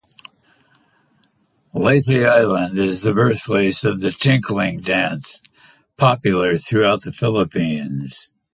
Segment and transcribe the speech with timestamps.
[1.75, 5.43] Leyte Island is the birthplace of the Tinikling dance,
[5.95, 8.31] popular throughout the Philippines.